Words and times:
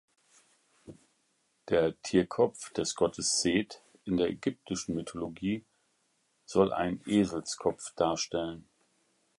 Der 1.69 2.01
Tierkopf 2.01 2.73
des 2.73 2.95
Gottes 2.95 3.39
Seth 3.39 3.83
in 4.05 4.17
der 4.17 4.29
ägyptischen 4.31 4.95
Mythologie 4.95 5.63
soll 6.43 6.73
einen 6.73 7.03
Eselskopf 7.05 7.93
darstellen. 7.93 8.67